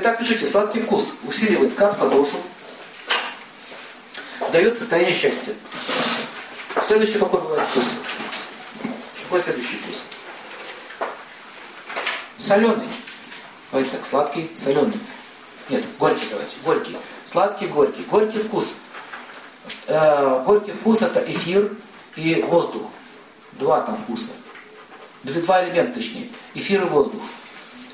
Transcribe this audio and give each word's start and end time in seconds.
Итак, 0.00 0.20
пишите, 0.20 0.46
сладкий 0.46 0.80
вкус 0.80 1.08
усиливает 1.24 1.74
капха 1.74 2.08
душу, 2.08 2.36
дает 4.52 4.78
состояние 4.78 5.12
счастья. 5.12 5.54
Следующий 6.86 7.18
какой 7.18 7.40
бывает 7.40 7.68
вкус? 7.68 7.84
Какой 9.24 9.40
следующий 9.40 9.76
вкус? 9.78 9.96
Соленый. 12.38 12.88
Давайте 13.72 13.90
так, 13.90 14.06
сладкий, 14.06 14.48
соленый. 14.56 15.00
Нет, 15.68 15.84
горький 15.98 16.26
давайте, 16.30 16.54
горький. 16.64 16.96
Сладкий, 17.24 17.66
горький. 17.66 18.04
Горький 18.04 18.38
вкус. 18.38 18.74
Э, 19.88 20.44
горький 20.46 20.72
вкус 20.72 21.02
это 21.02 21.28
эфир 21.28 21.72
и 22.14 22.40
воздух. 22.42 22.88
Два 23.54 23.80
там 23.80 23.96
вкуса. 24.04 24.30
Два 25.24 25.64
элемента 25.64 25.94
точнее. 25.94 26.28
Эфир 26.54 26.82
и 26.82 26.88
воздух. 26.88 27.22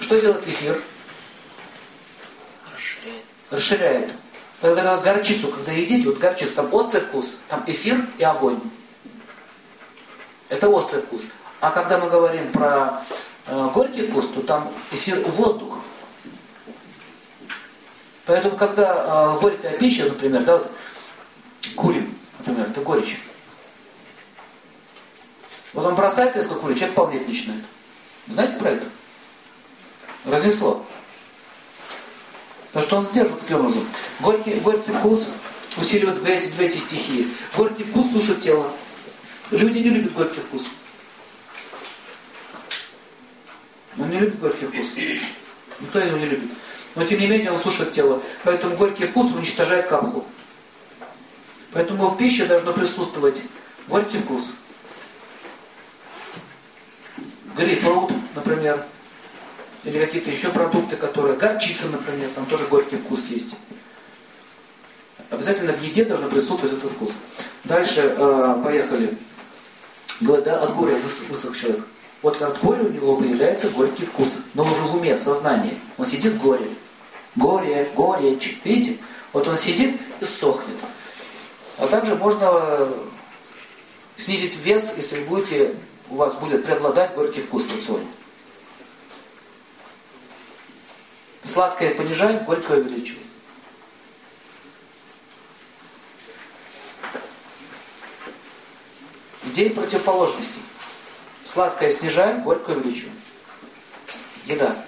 Что 0.00 0.20
делает 0.20 0.46
эфир? 0.46 0.82
Расширяет. 3.50 4.10
Когда 4.60 4.96
горчицу, 4.98 5.48
когда 5.48 5.72
едите, 5.72 6.08
вот 6.08 6.18
горчица, 6.18 6.54
там 6.54 6.72
острый 6.72 7.00
вкус, 7.00 7.34
там 7.48 7.64
эфир 7.66 8.06
и 8.18 8.24
огонь. 8.24 8.60
Это 10.48 10.68
острый 10.68 11.02
вкус. 11.02 11.22
А 11.60 11.70
когда 11.70 11.98
мы 11.98 12.08
говорим 12.08 12.50
про 12.52 13.02
э, 13.46 13.70
горький 13.74 14.06
вкус, 14.06 14.28
то 14.28 14.42
там 14.42 14.72
эфир 14.90 15.18
и 15.18 15.30
воздух. 15.30 15.78
Поэтому, 18.26 18.56
когда 18.56 19.36
э, 19.36 19.40
горькая 19.40 19.78
пища, 19.78 20.04
например, 20.04 20.44
да, 20.44 20.58
вот, 20.58 20.70
курим, 21.76 22.16
например, 22.38 22.68
это 22.70 22.80
горечь. 22.80 23.18
Вот 25.74 25.84
он 25.84 25.94
бросает 25.94 26.36
резко 26.36 26.54
курить, 26.54 26.78
человек 26.78 26.94
полнеть 26.94 27.28
начинает. 27.28 27.64
Знаете 28.28 28.56
про 28.56 28.70
это? 28.70 28.86
Разнесло. 30.24 30.86
Потому 32.74 32.86
что 32.86 32.96
он 32.96 33.04
сдерживает 33.04 33.40
таким 33.42 33.60
образом. 33.60 33.88
Горький, 34.18 34.54
горький 34.54 34.90
вкус 34.90 35.28
усиливает 35.76 36.26
эти, 36.26 36.48
две 36.48 36.66
эти 36.66 36.78
стихии. 36.78 37.28
Горький 37.56 37.84
вкус 37.84 38.10
сушит 38.10 38.42
тело. 38.42 38.72
Люди 39.52 39.78
не 39.78 39.90
любят 39.90 40.12
горький 40.12 40.40
вкус. 40.40 40.64
Он 43.96 44.10
не 44.10 44.18
любит 44.18 44.40
горький 44.40 44.66
вкус. 44.66 44.88
Никто 45.78 46.00
его 46.00 46.18
не 46.18 46.24
любит. 46.24 46.50
Но 46.96 47.04
тем 47.04 47.20
не 47.20 47.28
менее 47.28 47.52
он 47.52 47.58
сушит 47.58 47.92
тело. 47.92 48.20
Поэтому 48.42 48.76
горький 48.76 49.06
вкус 49.06 49.32
уничтожает 49.32 49.86
капху. 49.86 50.24
Поэтому 51.72 52.08
в 52.08 52.16
пище 52.16 52.44
должно 52.44 52.72
присутствовать 52.72 53.40
горький 53.86 54.18
вкус. 54.18 54.50
Грейпфрут, 57.56 58.10
например. 58.34 58.84
Или 59.84 59.98
какие-то 59.98 60.30
еще 60.30 60.48
продукты, 60.50 60.96
которые... 60.96 61.36
Горчица, 61.36 61.86
например, 61.88 62.30
там 62.34 62.46
тоже 62.46 62.66
горький 62.66 62.96
вкус 62.96 63.26
есть. 63.28 63.54
Обязательно 65.30 65.72
в 65.72 65.82
еде 65.82 66.04
должен 66.04 66.30
присутствовать 66.30 66.78
этот 66.78 66.90
вкус. 66.92 67.10
Дальше 67.64 68.14
э, 68.16 68.60
поехали. 68.62 69.16
Да, 70.20 70.60
от 70.60 70.74
горя 70.74 70.96
высох, 70.96 71.28
высох 71.28 71.58
человек. 71.58 71.84
Вот 72.22 72.40
от 72.40 72.60
горя 72.60 72.84
у 72.84 72.88
него 72.88 73.16
появляется 73.16 73.68
горький 73.70 74.06
вкус. 74.06 74.38
Но 74.54 74.64
уже 74.64 74.82
в 74.82 74.94
уме, 74.94 75.16
в 75.16 75.20
сознании. 75.20 75.78
Он 75.98 76.06
сидит 76.06 76.34
в 76.34 76.40
горе. 76.40 76.68
Горе, 77.36 77.90
горечь. 77.94 78.60
Видите? 78.64 78.98
Вот 79.32 79.46
он 79.48 79.58
сидит 79.58 80.00
и 80.20 80.24
сохнет. 80.24 80.76
А 81.78 81.86
также 81.88 82.14
можно 82.14 82.88
снизить 84.16 84.56
вес, 84.64 84.94
если 84.96 85.24
будете, 85.24 85.74
у 86.08 86.16
вас 86.16 86.34
будет 86.36 86.64
преобладать 86.64 87.14
горький 87.14 87.42
вкус 87.42 87.64
от 87.76 87.82
соли. 87.82 88.04
Сладкое 91.54 91.94
понижает, 91.94 92.44
горькое 92.46 92.80
увеличивает. 92.80 93.22
Идеи 99.44 99.68
противоположностей. 99.68 100.60
Сладкое 101.52 101.92
снижаем, 101.92 102.42
горькое 102.42 102.78
увеличиваем. 102.78 103.14
Еда. 104.46 104.84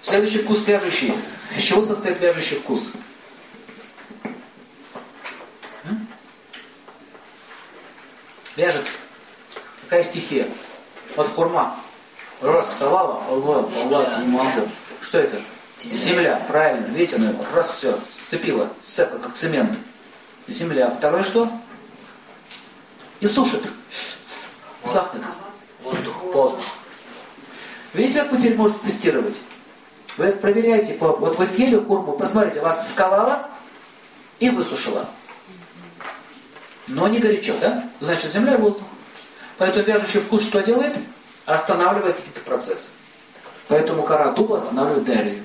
Следующий 0.00 0.38
вкус 0.38 0.66
вяжущий. 0.66 1.12
Из 1.54 1.62
чего 1.62 1.82
состоит 1.82 2.18
вяжущий 2.18 2.56
вкус? 2.56 2.90
Вяжет. 8.56 8.86
Какая 9.82 10.02
стихия? 10.02 10.48
Вот 11.16 11.28
хурма. 11.28 11.78
Allah, 12.42 14.18
не 14.20 14.28
могу. 14.28 14.68
Что 15.00 15.18
это? 15.18 15.40
Земля. 15.82 16.44
Правильно. 16.48 16.86
Видите, 16.86 17.16
она 17.16 17.32
раз 17.54 17.74
все, 17.76 17.98
сцепила, 18.26 18.68
сцепка, 18.82 19.18
как 19.18 19.34
цемент. 19.34 19.78
Земля. 20.48 20.90
Второе 20.90 21.22
что? 21.22 21.48
И 23.20 23.26
сушит. 23.26 23.62
Сахнет. 24.92 25.22
Воздух. 25.82 26.22
Воздух. 26.22 26.64
Видите, 27.92 28.22
как 28.22 28.32
вы 28.32 28.38
теперь 28.38 28.56
можете 28.56 28.80
тестировать? 28.80 29.36
Вы 30.16 30.26
это 30.26 30.38
проверяете. 30.38 30.96
Вот 30.98 31.38
вы 31.38 31.46
съели 31.46 31.76
хурму, 31.76 32.16
посмотрите, 32.16 32.60
вас 32.60 32.90
сковала 32.90 33.48
и 34.40 34.50
высушила. 34.50 35.08
Но 36.88 37.06
не 37.08 37.18
горячо, 37.18 37.54
да? 37.60 37.88
Значит, 38.00 38.32
земля 38.32 38.54
и 38.54 38.58
воздух. 38.58 38.82
Поэтому 39.58 39.84
вяжущий 39.84 40.20
вкус 40.20 40.42
что 40.42 40.60
делает? 40.60 40.98
Останавливает 41.46 42.16
какие-то 42.16 42.40
процессы. 42.40 42.90
Поэтому 43.68 44.02
кора 44.02 44.32
дуба 44.32 44.58
останавливает 44.58 45.04
диарею. 45.04 45.44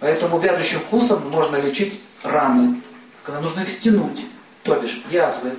Поэтому 0.00 0.38
вяжущим 0.38 0.80
вкусом 0.80 1.30
можно 1.30 1.56
лечить 1.56 2.00
раны, 2.22 2.82
когда 3.22 3.40
нужно 3.40 3.60
их 3.60 3.68
стянуть, 3.68 4.24
то 4.62 4.74
бишь 4.76 5.04
язвы, 5.10 5.52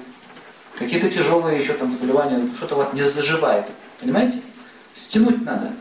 какие-то 0.78 1.10
тяжелые 1.10 1.60
еще 1.60 1.74
там 1.74 1.92
заболевания, 1.92 2.50
что-то 2.56 2.76
у 2.76 2.78
вас 2.80 2.94
не 2.94 3.04
заживает. 3.04 3.66
Понимаете? 4.00 4.42
Стянуть 4.94 5.44
надо. 5.44 5.72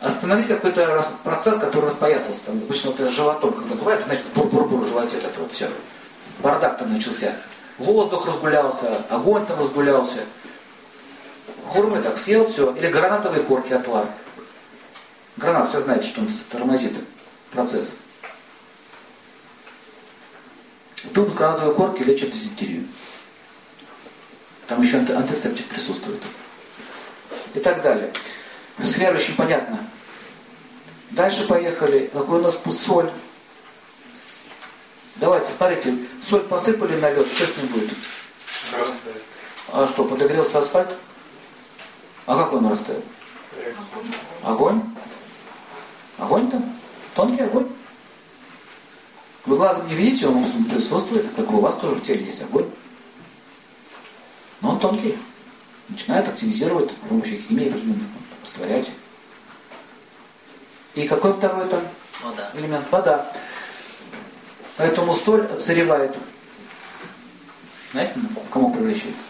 Остановить 0.00 0.48
какой-то 0.48 1.06
процесс, 1.22 1.58
который 1.58 1.86
распоясался. 1.86 2.44
Там, 2.46 2.56
обычно 2.56 2.90
вот 2.90 3.10
животом, 3.10 3.52
когда 3.52 3.74
бывает, 3.76 4.04
знаете, 4.04 4.24
бур-бур-бур 4.34 4.80
в 4.80 4.86
животе, 4.86 5.16
это 5.16 5.40
вот 5.40 5.52
все. 5.52 5.70
Бардак 6.40 6.78
там 6.78 6.92
начался. 6.92 7.36
Воздух 7.78 8.26
разгулялся, 8.26 9.04
огонь 9.08 9.46
там 9.46 9.60
разгулялся. 9.60 10.24
Хурмы 11.74 12.00
так 12.00 12.16
съел, 12.20 12.46
все. 12.46 12.72
Или 12.76 12.86
гранатовые 12.86 13.42
корки 13.42 13.72
отвар. 13.72 14.06
Гранат, 15.36 15.70
все 15.70 15.80
знаете, 15.80 16.06
что 16.06 16.20
он 16.20 16.28
тормозит 16.48 16.92
процесс. 17.50 17.92
Тут 21.12 21.34
гранатовые 21.34 21.74
корки 21.74 22.04
лечат 22.04 22.30
дизентерию. 22.30 22.86
Там 24.68 24.82
еще 24.82 24.98
антисептик 24.98 25.66
присутствует. 25.66 26.22
И 27.54 27.58
так 27.58 27.82
далее. 27.82 28.12
С 28.78 28.96
верующим 28.96 29.34
понятно. 29.34 29.84
Дальше 31.10 31.44
поехали. 31.48 32.08
Какой 32.12 32.38
у 32.38 32.42
нас 32.42 32.60
соль? 32.70 33.10
Давайте, 35.16 35.50
смотрите, 35.50 35.96
соль 36.22 36.42
посыпали 36.44 36.94
на 37.00 37.10
лед, 37.10 37.26
что 37.32 37.46
с 37.46 37.56
ним 37.56 37.66
будет? 37.66 37.96
А 39.72 39.88
что, 39.88 40.04
подогрелся 40.04 40.60
асфальт? 40.60 40.96
А 42.26 42.36
как 42.36 42.52
он 42.52 42.66
растаял? 42.68 43.02
Огонь? 44.42 44.82
Огонь 46.18 46.50
там? 46.50 46.64
Тонкий 47.14 47.42
огонь? 47.42 47.68
Вы 49.46 49.56
глазом 49.56 49.86
не 49.88 49.94
видите, 49.94 50.26
он 50.26 50.44
присутствует, 50.64 51.28
как 51.36 51.50
у 51.52 51.60
вас 51.60 51.76
тоже 51.76 51.96
в 51.96 52.02
теле 52.02 52.24
есть 52.24 52.40
огонь. 52.42 52.70
Но 54.60 54.70
он 54.70 54.78
тонкий. 54.78 55.18
Начинает 55.88 56.26
активизировать 56.26 56.90
с 56.90 57.08
помощью 57.08 57.42
химии 57.42 57.72
растворять. 58.42 58.88
И 60.94 61.06
какой 61.06 61.34
второй 61.34 61.68
там 61.68 61.82
Вода. 62.22 62.50
элемент? 62.54 62.90
Вода. 62.90 63.32
Поэтому 64.78 65.14
соль 65.14 65.44
отсыревает. 65.44 66.16
Знаете, 67.92 68.14
кому 68.50 68.72
превращается? 68.72 69.20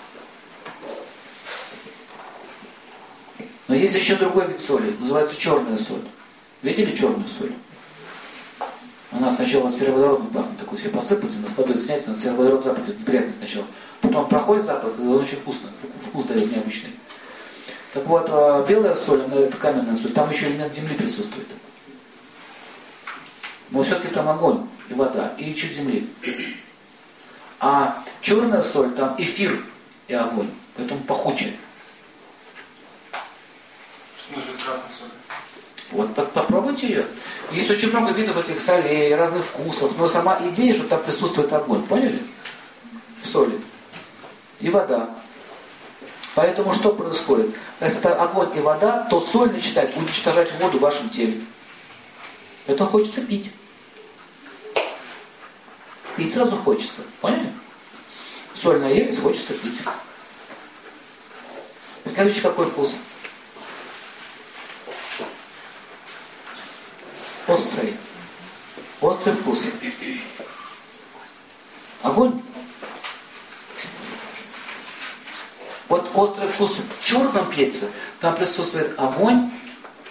Но 3.69 3.75
есть 3.75 3.95
еще 3.95 4.17
другой 4.17 4.49
вид 4.49 4.61
соли, 4.61 4.95
называется 5.01 5.37
черная 5.37 5.79
соль. 5.79 6.03
Видели 6.63 6.95
черную 6.95 7.29
соль? 7.29 7.53
Она 9.11 9.35
сначала 9.35 9.71
сероводородом 9.71 10.27
пахнет, 10.29 10.59
такой 10.59 10.77
себе 10.77 10.91
посыпать, 10.91 11.31
на 11.41 11.49
с 11.49 11.57
водой 11.57 11.79
снять, 11.79 12.07
на 12.09 12.17
сероводород 12.17 12.65
запах, 12.65 12.89
это 12.89 12.99
неприятно 12.99 13.33
сначала. 13.33 13.67
Потом 14.01 14.29
проходит 14.29 14.65
запах, 14.65 14.99
и 14.99 15.03
он 15.03 15.23
очень 15.23 15.37
вкусный, 15.37 15.71
вкус 16.09 16.25
дает 16.25 16.51
необычный. 16.51 16.91
Так 17.93 18.05
вот, 18.07 18.27
а 18.29 18.65
белая 18.67 18.97
соль, 18.97 19.23
она 19.23 19.37
это 19.37 19.57
каменная 19.57 19.95
соль, 19.95 20.13
там 20.13 20.31
еще 20.31 20.49
элемент 20.49 20.75
земли 20.75 20.97
присутствует. 20.97 21.47
Но 23.71 23.85
все-таки 23.85 24.13
там 24.13 24.29
огонь 24.29 24.67
и 24.91 24.95
вода, 24.95 25.33
и 25.39 25.55
чуть 25.55 25.77
земли. 25.77 26.09
А 27.61 28.05
черная 28.21 28.63
соль, 28.63 28.91
там 28.91 29.15
эфир 29.19 29.65
и 30.09 30.15
огонь, 30.15 30.51
поэтому 30.77 31.01
пахучая. 31.05 31.55
Мы 34.35 34.43
же 34.43 34.49
красной 34.65 34.91
соли. 34.91 34.94
Вот 35.91 36.15
попробуйте 36.15 36.89
ее. 36.89 37.07
Есть 37.53 37.71
очень 37.71 37.91
много 37.91 38.13
видов 38.13 38.37
этих 38.37 38.59
солей, 38.59 39.15
разных 39.15 39.45
вкусов, 39.45 39.93
но 39.97 40.09
сама 40.09 40.41
идея, 40.49 40.75
что 40.75 40.85
там 40.85 41.03
присутствует 41.03 41.53
огонь, 41.53 41.83
поняли? 41.87 42.21
В 43.23 43.29
соли. 43.29 43.61
И 44.61 44.71
вода. 44.71 45.11
Поэтому 46.35 46.75
что 46.75 46.93
происходит? 46.93 47.55
Если 47.81 47.99
это 47.99 48.21
огонь 48.21 48.51
и 48.57 48.61
вода, 48.61 49.07
то 49.09 49.21
соль 49.21 49.53
начинает 49.53 49.97
уничтожать 49.97 50.51
воду 50.59 50.79
в 50.79 50.81
вашем 50.81 51.09
теле. 51.11 51.41
Это 52.67 52.85
хочется 52.87 53.21
пить. 53.21 53.53
Пить 56.17 56.35
сразу 56.35 56.57
хочется. 56.57 57.03
Поняли? 57.21 57.53
Соль 58.55 58.81
наелись, 58.81 59.19
хочется 59.19 59.55
пить. 59.55 59.79
Следующий 62.07 62.41
какой 62.41 62.67
вкус? 62.67 62.97
Острый. 67.55 67.95
Острый 69.01 69.33
вкус. 69.35 69.63
Огонь. 72.03 72.43
Вот 75.89 76.11
острый 76.17 76.49
вкус 76.49 76.73
в 76.73 77.07
черном 77.07 77.49
перце, 77.53 77.89
там 78.19 78.35
присутствует 78.35 78.99
огонь 78.99 79.53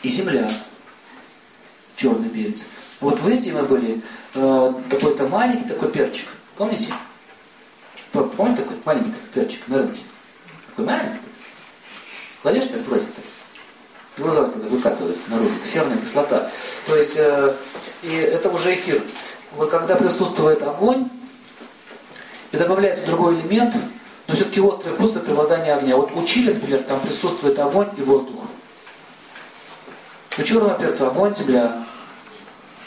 и 0.04 0.10
земля. 0.10 0.50
Черный 1.98 2.30
перец. 2.30 2.60
Вот 3.02 3.20
в 3.20 3.28
Индии 3.28 3.52
мы 3.52 3.64
были, 3.64 4.02
э, 4.36 4.74
такой-то 4.90 5.28
маленький 5.28 5.68
такой 5.68 5.92
перчик. 5.92 6.30
Помните? 6.56 6.94
Помните 8.14 8.62
такой 8.62 8.78
маленький 8.86 9.12
перчик 9.34 9.68
на 9.68 9.80
рынке? 9.80 10.02
Такой 10.70 10.86
маленький. 10.86 11.20
Кладешь 12.42 12.68
так 12.68 12.84
бросик 12.84 13.14
так. 13.14 13.23
Глаза 14.18 14.44
тогда 14.46 14.68
выкатываются 14.68 15.30
наружу. 15.30 15.56
Серная 15.66 15.98
кислота. 15.98 16.52
То 16.86 16.96
есть, 16.96 17.16
э, 17.16 17.56
и 18.04 18.14
это 18.14 18.50
уже 18.50 18.76
эфир. 18.76 19.02
Вот 19.56 19.70
когда 19.70 19.96
присутствует 19.96 20.62
огонь, 20.62 21.10
и 22.52 22.58
добавляется 22.58 23.06
другой 23.08 23.40
элемент, 23.40 23.76
но 24.28 24.36
все-таки 24.36 24.62
острый 24.62 24.94
вкус 24.94 25.12
это 25.12 25.22
преобладание 25.22 25.74
огня. 25.74 25.98
Вот 25.98 26.12
у 26.16 26.24
чили, 26.24 26.54
например, 26.54 26.84
там 26.84 27.00
присутствует 27.00 27.58
огонь 27.58 27.90
и 27.98 28.02
воздух. 28.02 28.42
У 30.38 30.44
черного 30.44 30.78
перца 30.78 31.08
огонь, 31.08 31.36
земля. 31.36 31.84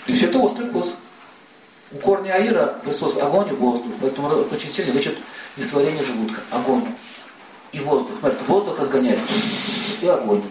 И 0.07 0.13
все 0.13 0.27
это 0.27 0.39
острый 0.39 0.69
вкус. 0.69 0.95
У 1.93 1.99
корня 1.99 2.35
аира 2.35 2.79
присутствует 2.85 3.25
огонь 3.25 3.49
и 3.49 3.53
воздух. 3.53 3.93
Поэтому 4.01 4.29
очень 4.29 4.73
сильно 4.73 4.93
лечит 4.93 5.19
несварение 5.57 6.05
желудка. 6.05 6.41
Огонь 6.51 6.85
и 7.73 7.81
воздух. 7.81 8.13
Смотрите, 8.21 8.45
воздух 8.47 8.79
разгоняется. 8.79 9.33
И 10.01 10.07
огонь. 10.07 10.43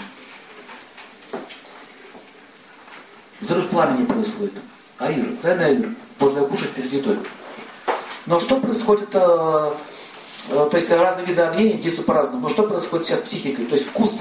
Взрыв 3.41 3.69
пламени 3.69 4.05
происходит. 4.05 4.53
Аир. 4.97 5.27
Реально 5.43 5.65
аир. 5.65 5.89
Можно 6.19 6.45
кушать 6.45 6.71
перед 6.73 6.91
едой. 6.93 7.19
Но 8.25 8.39
что 8.39 8.59
происходит 8.59 9.09
э, 9.13 9.71
Э, 10.49 10.67
то 10.69 10.77
есть 10.77 10.91
разные 10.91 11.25
виды 11.25 11.41
огней 11.41 11.77
действуют 11.77 12.07
по-разному. 12.07 12.41
Но 12.41 12.49
что 12.49 12.63
происходит 12.63 13.05
сейчас 13.05 13.19
с 13.19 13.23
психикой? 13.23 13.65
То 13.65 13.75
есть 13.75 13.87
вкус. 13.87 14.11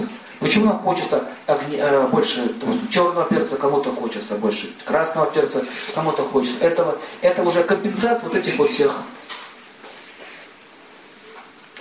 Почему 0.40 0.66
нам 0.66 0.78
хочется 0.80 1.28
огне, 1.46 1.78
э, 1.78 2.06
больше 2.08 2.48
допустим, 2.54 2.88
черного 2.88 3.24
перца, 3.26 3.56
кому-то 3.56 3.92
хочется 3.92 4.34
больше 4.36 4.72
красного 4.84 5.30
перца, 5.30 5.64
кому-то 5.94 6.22
хочется 6.22 6.64
этого. 6.64 6.98
Это 7.20 7.42
уже 7.42 7.62
компенсация 7.64 8.28
вот 8.28 8.34
этих 8.34 8.56
вот 8.58 8.70
всех 8.70 8.96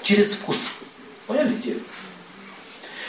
через 0.01 0.33
вкус. 0.33 0.57
Поняли 1.27 1.55
идею? 1.55 1.79